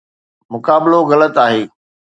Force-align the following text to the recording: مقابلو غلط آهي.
مقابلو 0.53 0.99
غلط 1.09 1.35
آهي. 1.45 1.61